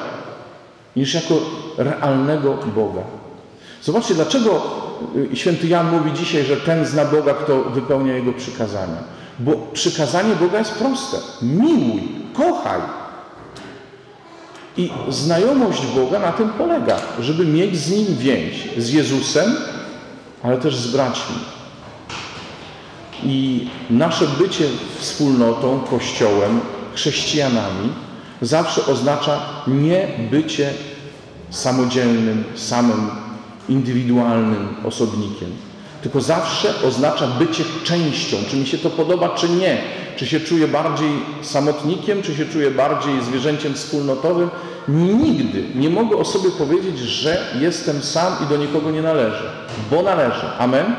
niż 0.98 1.14
jako 1.14 1.36
realnego 1.78 2.58
Boga. 2.76 3.02
Zobaczcie, 3.84 4.16
dlaczego 4.16 4.62
y, 5.34 5.36
święty 5.36 5.68
Jan 5.68 5.92
mówi 5.92 6.14
dzisiaj, 6.14 6.44
że 6.46 6.58
ten 6.58 6.86
zna 6.86 7.06
Boga, 7.06 7.34
kto 7.34 7.64
wypełnia 7.64 8.14
Jego 8.16 8.34
przykazania. 8.34 9.04
Bo 9.40 9.52
przykazanie 9.74 10.36
Boga 10.36 10.60
jest 10.60 10.72
proste. 10.72 11.18
Miłuj, 11.42 12.02
kochaj. 12.34 12.82
I 14.78 14.90
znajomość 15.10 15.86
Boga 15.86 16.20
na 16.20 16.32
tym 16.32 16.50
polega, 16.50 16.98
żeby 17.20 17.46
mieć 17.46 17.78
z 17.78 17.92
Nim 17.92 18.18
więź. 18.18 18.70
Z 18.78 18.90
Jezusem, 18.90 19.56
ale 20.44 20.58
też 20.58 20.76
z 20.76 20.92
braćmi. 20.92 21.36
I 23.24 23.68
nasze 23.90 24.26
bycie 24.28 24.66
wspólnotą, 25.00 25.80
Kościołem, 25.90 26.60
chrześcijanami 26.94 27.90
zawsze 28.42 28.86
oznacza 28.86 29.40
nie 29.68 30.08
bycie 30.32 30.70
samodzielnym, 31.50 32.44
samym 32.56 33.10
indywidualnym 33.70 34.68
osobnikiem, 34.84 35.50
tylko 36.02 36.22
zawsze 36.22 36.74
oznacza 36.88 37.28
bycie 37.28 37.64
częścią, 37.84 38.38
czy 38.50 38.58
mi 38.58 38.68
się 38.68 38.78
to 38.78 38.90
podoba, 38.90 39.30
czy 39.30 39.50
nie. 39.50 39.78
Czy 40.16 40.26
się 40.26 40.40
czuję 40.40 40.68
bardziej 40.68 41.10
samotnikiem, 41.42 42.22
czy 42.22 42.36
się 42.36 42.46
czuję 42.46 42.72
bardziej 42.72 43.22
zwierzęciem 43.22 43.74
wspólnotowym. 43.74 44.50
Nigdy 44.88 45.64
nie 45.76 45.90
mogę 45.90 46.18
o 46.18 46.26
sobie 46.26 46.50
powiedzieć, 46.52 47.00
że 47.00 47.48
jestem 47.60 48.02
sam 48.02 48.34
i 48.46 48.50
do 48.50 48.58
nikogo 48.58 48.92
nie 48.92 49.02
należę, 49.02 49.52
bo 49.92 50.04
należę. 50.04 50.52
Amen? 50.60 50.96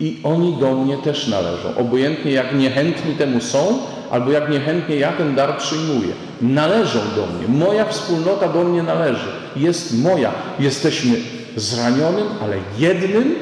I 0.00 0.20
oni 0.24 0.56
do 0.56 0.74
mnie 0.74 0.96
też 0.96 1.28
należą. 1.28 1.76
Obojętnie 1.76 2.32
jak 2.32 2.54
niechętni 2.54 3.14
temu 3.14 3.40
są, 3.40 3.78
albo 4.10 4.30
jak 4.30 4.50
niechętnie 4.50 4.96
ja 4.96 5.12
ten 5.12 5.34
dar 5.34 5.58
przyjmuję. 5.58 6.14
Należą 6.40 6.98
do 7.16 7.26
mnie. 7.26 7.58
Moja 7.66 7.84
wspólnota 7.84 8.48
do 8.48 8.64
mnie 8.64 8.82
należy. 8.82 9.28
Jest 9.56 10.02
moja. 10.02 10.32
Jesteśmy 10.58 11.16
zranionym, 11.56 12.26
ale 12.42 12.56
jednym 12.78 13.34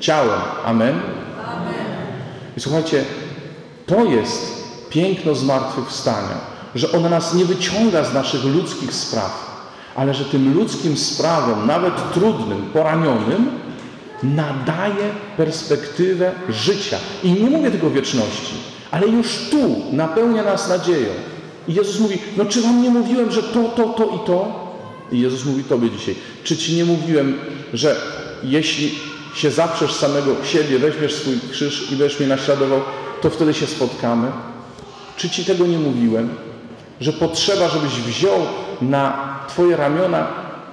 ciałem. 0.00 0.40
Amen? 0.64 0.94
Amen. 1.46 1.74
I 2.56 2.60
słuchajcie, 2.60 3.04
to 3.86 4.04
jest 4.04 4.64
piękno 4.90 5.34
zmartwychwstania, 5.34 6.50
że 6.74 6.92
ona 6.92 7.08
nas 7.08 7.34
nie 7.34 7.44
wyciąga 7.44 8.04
z 8.04 8.14
naszych 8.14 8.44
ludzkich 8.44 8.94
spraw, 8.94 9.50
ale 9.96 10.14
że 10.14 10.24
tym 10.24 10.54
ludzkim 10.54 10.96
sprawom, 10.96 11.66
nawet 11.66 12.12
trudnym, 12.12 12.70
poranionym, 12.72 13.50
nadaje 14.22 15.10
perspektywę 15.36 16.32
życia. 16.48 16.96
I 17.22 17.32
nie 17.32 17.50
mówię 17.50 17.70
tylko 17.70 17.90
wieczności, 17.90 18.54
ale 18.90 19.08
już 19.08 19.26
tu 19.50 19.82
napełnia 19.92 20.42
nas 20.42 20.68
nadzieją. 20.68 21.08
I 21.68 21.74
Jezus 21.74 22.00
mówi, 22.00 22.18
no 22.36 22.44
czy 22.44 22.62
wam 22.62 22.82
nie 22.82 22.90
mówiłem, 22.90 23.30
że 23.30 23.42
to, 23.42 23.62
to, 23.62 23.84
to 23.84 24.04
i 24.04 24.26
to? 24.26 24.70
I 25.12 25.20
Jezus 25.20 25.44
mówi 25.44 25.64
Tobie 25.64 25.90
dzisiaj, 25.90 26.14
czy 26.44 26.56
Ci 26.56 26.76
nie 26.76 26.84
mówiłem, 26.84 27.38
że 27.74 27.96
jeśli 28.42 28.94
się 29.34 29.50
zaprzesz 29.50 29.92
samego 29.92 30.44
siebie, 30.44 30.78
weźmiesz 30.78 31.14
swój 31.14 31.38
krzyż 31.52 31.92
i 31.92 31.96
będziesz 31.96 32.20
mnie 32.20 32.28
naśladował, 32.28 32.80
to 33.22 33.30
wtedy 33.30 33.54
się 33.54 33.66
spotkamy? 33.66 34.28
Czy 35.16 35.30
Ci 35.30 35.44
tego 35.44 35.66
nie 35.66 35.78
mówiłem? 35.78 36.28
Że 37.00 37.12
potrzeba, 37.12 37.68
żebyś 37.68 37.92
wziął 37.92 38.38
na 38.82 39.30
Twoje 39.48 39.76
ramiona 39.76 40.26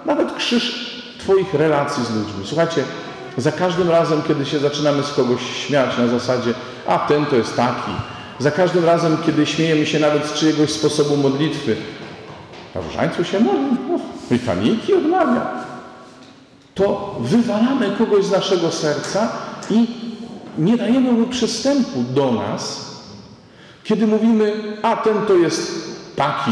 nawet 0.05 0.33
krzyż 0.33 0.87
Twoich 1.19 1.53
relacji 1.53 2.05
z 2.05 2.15
ludźmi. 2.15 2.43
Słuchajcie, 2.45 2.83
za 3.37 3.51
każdym 3.51 3.89
razem, 3.89 4.21
kiedy 4.27 4.45
się 4.45 4.59
zaczynamy 4.59 5.03
z 5.03 5.13
kogoś 5.13 5.41
śmiać 5.67 5.97
na 5.97 6.07
zasadzie, 6.07 6.53
a 6.87 6.99
ten 6.99 7.25
to 7.25 7.35
jest 7.35 7.55
taki, 7.55 7.91
Za 8.39 8.51
każdym 8.51 8.85
razem, 8.85 9.17
kiedy 9.25 9.45
śmiejemy 9.45 9.85
się 9.85 9.99
nawet 9.99 10.25
z 10.25 10.33
czyjegoś 10.33 10.71
sposobu 10.71 11.17
modlitwy, 11.17 11.75
na 12.75 12.81
różańcu 12.81 13.23
się 13.23 13.39
modli, 13.39 13.77
litaniki 14.31 14.93
odmawia, 14.93 15.41
to 16.75 17.15
wywalamy 17.19 17.91
kogoś 17.97 18.25
z 18.25 18.31
naszego 18.31 18.71
serca 18.71 19.29
i 19.69 19.87
nie 20.57 20.77
dajemy 20.77 21.11
mu 21.11 21.27
przystępu 21.27 22.03
do 22.13 22.31
nas, 22.31 22.87
kiedy 23.83 24.07
mówimy, 24.07 24.77
a 24.81 24.95
ten 24.95 25.25
to 25.27 25.33
jest 25.33 25.71
taki, 26.15 26.51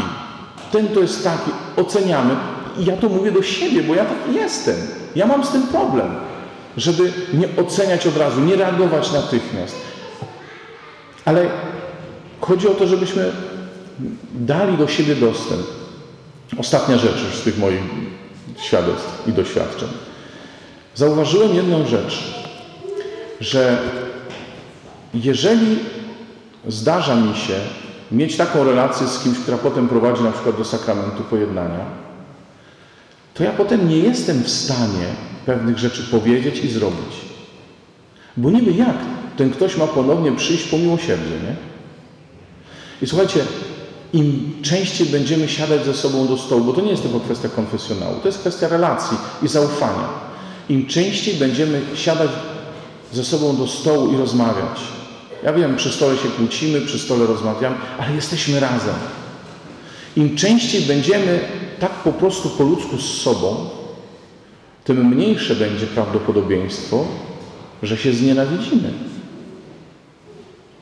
ten 0.72 0.88
to 0.88 1.00
jest 1.00 1.24
taki, 1.24 1.50
oceniamy. 1.76 2.36
I 2.78 2.84
ja 2.84 2.96
to 2.96 3.08
mówię 3.08 3.32
do 3.32 3.42
siebie, 3.42 3.82
bo 3.82 3.94
ja 3.94 4.04
taki 4.04 4.34
jestem. 4.34 4.74
Ja 5.16 5.26
mam 5.26 5.44
z 5.44 5.48
tym 5.48 5.62
problem, 5.62 6.14
żeby 6.76 7.12
nie 7.34 7.48
oceniać 7.64 8.06
od 8.06 8.16
razu, 8.16 8.40
nie 8.40 8.56
reagować 8.56 9.12
natychmiast. 9.12 9.76
Ale 11.26 11.46
chodzi 12.40 12.68
o 12.68 12.74
to, 12.74 12.86
żebyśmy 12.86 13.32
dali 14.34 14.78
do 14.78 14.88
siebie 14.88 15.14
dostęp. 15.14 15.62
Ostatnia 16.58 16.98
rzecz 16.98 17.24
już 17.24 17.34
z 17.34 17.42
tych 17.42 17.58
moich 17.58 17.80
świadectw 18.62 19.28
i 19.28 19.32
doświadczeń. 19.32 19.88
Zauważyłem 20.94 21.54
jedną 21.54 21.86
rzecz, 21.86 22.34
że 23.40 23.78
jeżeli 25.14 25.78
zdarza 26.68 27.16
mi 27.16 27.36
się 27.36 27.54
mieć 28.12 28.36
taką 28.36 28.64
relację 28.64 29.06
z 29.06 29.18
kimś, 29.18 29.38
która 29.38 29.58
potem 29.58 29.88
prowadzi 29.88 30.22
na 30.22 30.32
przykład 30.32 30.56
do 30.56 30.64
sakramentu 30.64 31.22
pojednania, 31.22 31.84
to 33.34 33.44
ja 33.44 33.50
potem 33.50 33.88
nie 33.88 33.98
jestem 33.98 34.42
w 34.42 34.50
stanie 34.50 35.06
pewnych 35.46 35.78
rzeczy 35.78 36.02
powiedzieć 36.02 36.64
i 36.64 36.68
zrobić. 36.68 37.16
Bo 38.36 38.50
niby 38.50 38.72
jak 38.72 38.96
ten 39.36 39.50
ktoś 39.50 39.76
ma 39.76 39.86
ponownie 39.86 40.32
przyjść 40.32 40.64
po 40.64 40.78
miłosierdzie, 40.78 41.30
nie? 41.30 41.56
I 43.02 43.06
słuchajcie, 43.06 43.40
im 44.12 44.52
częściej 44.62 45.06
będziemy 45.06 45.48
siadać 45.48 45.84
ze 45.84 45.94
sobą 45.94 46.26
do 46.26 46.38
stołu, 46.38 46.64
bo 46.64 46.72
to 46.72 46.80
nie 46.80 46.90
jest 46.90 47.02
tylko 47.02 47.20
kwestia 47.20 47.48
konfesjonału, 47.48 48.14
to 48.22 48.28
jest 48.28 48.38
kwestia 48.38 48.68
relacji 48.68 49.16
i 49.42 49.48
zaufania. 49.48 50.08
Im 50.68 50.86
częściej 50.86 51.34
będziemy 51.34 51.82
siadać 51.94 52.30
ze 53.12 53.24
sobą 53.24 53.56
do 53.56 53.66
stołu 53.66 54.12
i 54.12 54.16
rozmawiać. 54.16 54.80
Ja 55.44 55.52
wiem, 55.52 55.76
przy 55.76 55.92
stole 55.92 56.16
się 56.16 56.28
kłócimy, 56.28 56.80
przy 56.80 56.98
stole 56.98 57.26
rozmawiamy, 57.26 57.76
ale 57.98 58.14
jesteśmy 58.14 58.60
razem. 58.60 58.94
Im 60.16 60.36
częściej 60.36 60.82
będziemy 60.82 61.40
tak 61.80 61.92
po 61.92 62.12
prostu 62.12 62.50
po 62.50 62.64
ludzku 62.64 62.98
z 62.98 63.22
sobą, 63.22 63.68
tym 64.84 65.06
mniejsze 65.06 65.54
będzie 65.54 65.86
prawdopodobieństwo, 65.86 67.04
że 67.82 67.96
się 67.96 68.12
znienawidzimy. 68.12 68.92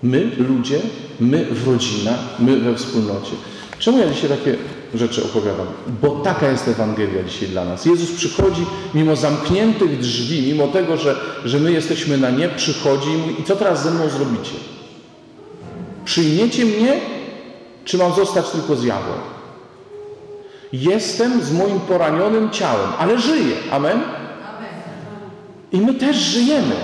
My, 0.04 0.30
ludzie, 0.38 0.80
my 1.20 1.44
w 1.44 1.68
rodzinach, 1.68 2.18
my 2.38 2.60
we 2.60 2.74
wspólnocie. 2.74 3.32
Czemu 3.78 3.98
ja 3.98 4.08
dzisiaj 4.08 4.30
takie 4.30 4.56
rzeczy 4.94 5.24
opowiadam? 5.24 5.66
Bo 6.02 6.10
taka 6.10 6.50
jest 6.50 6.68
Ewangelia 6.68 7.22
dzisiaj 7.22 7.48
dla 7.48 7.64
nas. 7.64 7.86
Jezus 7.86 8.12
przychodzi 8.12 8.66
mimo 8.94 9.16
zamkniętych 9.16 9.98
drzwi, 9.98 10.52
mimo 10.52 10.68
tego, 10.68 10.96
że, 10.96 11.16
że 11.44 11.60
my 11.60 11.72
jesteśmy 11.72 12.18
na 12.18 12.30
nie, 12.30 12.48
przychodzi 12.48 13.10
i 13.10 13.16
mówi, 13.16 13.40
i 13.40 13.44
co 13.44 13.56
teraz 13.56 13.82
ze 13.82 13.90
mną 13.90 14.08
zrobicie? 14.08 14.54
Przyjmiecie 16.04 16.64
mnie, 16.64 17.00
czy 17.84 17.98
mam 17.98 18.12
zostać 18.12 18.50
tylko 18.50 18.76
zjawą? 18.76 19.12
Jestem 20.72 21.42
z 21.42 21.52
moim 21.52 21.80
poranionym 21.80 22.50
ciałem, 22.50 22.90
ale 22.98 23.18
żyję. 23.18 23.56
Amen? 23.70 24.00
I 25.72 25.80
my 25.80 25.94
też 25.94 26.16
żyjemy 26.16 26.74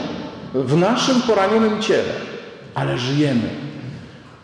w 0.55 0.77
naszym 0.77 1.23
poranionym 1.23 1.83
ciele, 1.83 2.30
ale 2.81 2.99
żyjemy. 2.99 3.49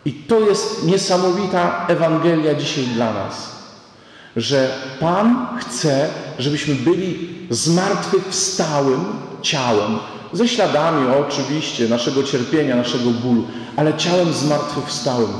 I 0.05 0.13
to 0.13 0.39
jest 0.39 0.83
niesamowita 0.85 1.85
Ewangelia 1.87 2.55
dzisiaj 2.55 2.83
dla 2.83 3.13
nas, 3.13 3.55
że 4.35 4.69
Pan 4.99 5.47
chce, 5.59 6.09
żebyśmy 6.39 6.75
byli 6.75 7.29
zmartwychwstałym 7.49 9.05
ciałem, 9.41 9.99
ze 10.33 10.47
śladami 10.47 11.07
oczywiście 11.27 11.87
naszego 11.87 12.23
cierpienia, 12.23 12.75
naszego 12.75 13.09
bólu, 13.09 13.43
ale 13.75 13.93
ciałem 13.93 14.33
zmartwychwstałym. 14.33 15.33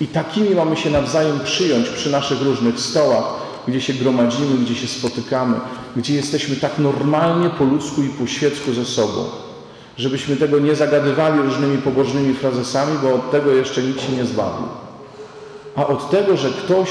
I 0.00 0.06
takimi 0.06 0.54
mamy 0.54 0.76
się 0.76 0.90
nawzajem 0.90 1.40
przyjąć 1.40 1.88
przy 1.88 2.10
naszych 2.10 2.42
różnych 2.42 2.80
stołach, 2.80 3.24
gdzie 3.68 3.80
się 3.80 3.92
gromadzimy, 3.92 4.58
gdzie 4.58 4.74
się 4.74 4.88
spotykamy, 4.88 5.56
gdzie 5.96 6.14
jesteśmy 6.14 6.56
tak 6.56 6.78
normalnie 6.78 7.50
po 7.50 7.64
ludzku 7.64 8.02
i 8.02 8.08
po 8.08 8.26
świecku 8.26 8.72
ze 8.72 8.84
sobą. 8.84 9.49
Żebyśmy 9.96 10.36
tego 10.36 10.58
nie 10.58 10.74
zagadywali 10.74 11.42
różnymi 11.42 11.78
pobożnymi 11.78 12.34
frazesami, 12.34 12.98
bo 13.02 13.14
od 13.14 13.30
tego 13.30 13.50
jeszcze 13.50 13.82
nikt 13.82 14.00
się 14.00 14.12
nie 14.12 14.24
zbawił. 14.24 14.66
A 15.76 15.86
od 15.86 16.10
tego, 16.10 16.36
że 16.36 16.50
ktoś 16.50 16.90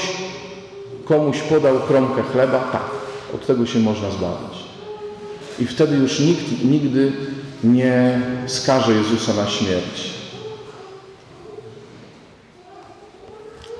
komuś 1.04 1.38
podał 1.38 1.80
kromkę 1.80 2.22
chleba, 2.22 2.58
tak, 2.58 2.90
od 3.34 3.46
tego 3.46 3.66
się 3.66 3.78
można 3.78 4.10
zbawić. 4.10 4.58
I 5.58 5.66
wtedy 5.66 5.96
już 5.96 6.20
nikt 6.20 6.64
nigdy 6.64 7.12
nie 7.64 8.20
skaże 8.46 8.92
Jezusa 8.92 9.32
na 9.34 9.46
śmierć. 9.46 10.10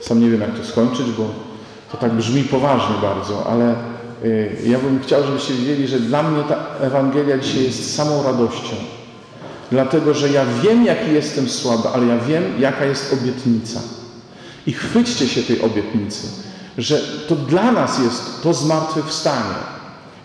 Sam 0.01 0.21
nie 0.21 0.31
wiem, 0.31 0.41
jak 0.41 0.59
to 0.59 0.65
skończyć, 0.65 1.11
bo 1.11 1.25
to 1.93 1.97
tak 1.97 2.13
brzmi 2.13 2.45
poważnie 2.45 2.95
bardzo, 3.03 3.47
ale 3.47 3.75
y, 4.25 4.57
ja 4.67 4.79
bym 4.79 5.03
chciał, 5.03 5.25
żebyście 5.25 5.55
wiedzieli, 5.55 5.89
że 5.89 6.01
dla 6.01 6.23
mnie 6.23 6.43
ta 6.43 6.57
Ewangelia 6.81 7.39
dzisiaj 7.39 7.65
jest 7.65 7.95
samą 7.97 8.23
radością. 8.23 8.77
Dlatego, 9.71 10.15
że 10.15 10.29
ja 10.29 10.45
wiem, 10.63 10.85
jaki 10.85 11.13
jestem 11.13 11.49
słaby, 11.49 11.89
ale 11.89 12.07
ja 12.07 12.19
wiem, 12.19 12.45
jaka 12.59 12.85
jest 12.85 13.13
obietnica. 13.13 13.81
I 14.67 14.73
chwyćcie 14.73 15.29
się 15.29 15.43
tej 15.43 15.61
obietnicy, 15.61 16.29
że 16.79 17.01
to 17.29 17.37
dla 17.37 17.73
nas 17.73 17.99
jest 17.99 18.43
to 18.43 18.55
zmartwychwstanie. 18.55 19.55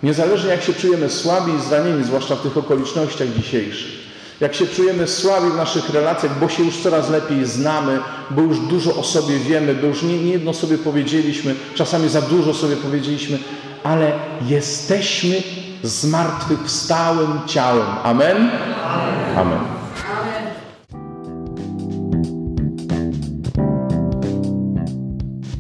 Niezależnie 0.03 0.49
jak 0.49 0.63
się 0.63 0.73
czujemy 0.73 1.09
słabi 1.09 1.51
i 1.53 1.61
zranieni, 1.69 2.03
zwłaszcza 2.03 2.35
w 2.35 2.41
tych 2.41 2.57
okolicznościach 2.57 3.27
dzisiejszych. 3.37 4.05
Jak 4.39 4.55
się 4.55 4.67
czujemy 4.67 5.07
słabi 5.07 5.51
w 5.51 5.55
naszych 5.55 5.89
relacjach, 5.89 6.39
bo 6.39 6.49
się 6.49 6.63
już 6.63 6.77
coraz 6.77 7.09
lepiej 7.09 7.45
znamy, 7.45 7.99
bo 8.31 8.41
już 8.41 8.59
dużo 8.59 8.95
o 8.95 9.03
sobie 9.03 9.39
wiemy, 9.39 9.75
bo 9.75 9.87
już 9.87 10.03
nie, 10.03 10.23
nie 10.23 10.31
jedno 10.31 10.53
sobie 10.53 10.77
powiedzieliśmy, 10.77 11.55
czasami 11.75 12.09
za 12.09 12.21
dużo 12.21 12.53
sobie 12.53 12.75
powiedzieliśmy, 12.75 13.39
ale 13.83 14.11
jesteśmy 14.47 15.41
zmartwychwstałym 15.85 17.39
ciałem. 17.47 17.87
Amen? 18.03 18.49
Amen. 19.37 19.59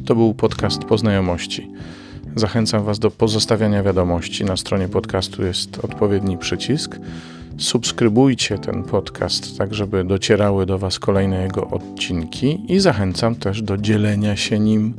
To 0.05 0.15
był 0.15 0.33
podcast 0.33 0.83
Poznajomości. 0.83 1.71
Zachęcam 2.35 2.83
Was 2.83 2.99
do 2.99 3.11
pozostawiania 3.11 3.83
wiadomości. 3.83 4.45
Na 4.45 4.57
stronie 4.57 4.87
podcastu 4.87 5.43
jest 5.43 5.79
odpowiedni 5.85 6.37
przycisk. 6.37 6.97
Subskrybujcie 7.57 8.57
ten 8.57 8.83
podcast, 8.83 9.57
tak 9.57 9.73
żeby 9.73 10.03
docierały 10.03 10.65
do 10.65 10.79
Was 10.79 10.99
kolejne 10.99 11.43
jego 11.43 11.67
odcinki 11.67 12.73
i 12.73 12.79
zachęcam 12.79 13.35
też 13.35 13.61
do 13.61 13.77
dzielenia 13.77 14.35
się 14.35 14.59
nim, 14.59 14.93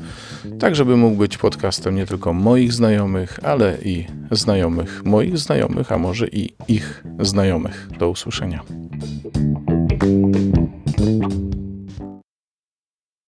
tak 0.59 0.77
żeby 0.77 0.97
mógł 0.97 1.17
być 1.17 1.39
podcastem 1.39 1.95
nie 1.95 2.07
tylko 2.07 2.33
moich 2.33 2.73
znajomych, 2.73 3.41
ale 3.43 3.79
i 3.85 4.07
znajomych 4.31 5.05
moich 5.05 5.39
znajomych, 5.39 5.93
a 5.93 5.99
może 5.99 6.29
i 6.29 6.53
ich 6.69 7.05
znajomych. 7.21 7.89
Do 7.99 8.11
usłyszenia. 8.11 8.63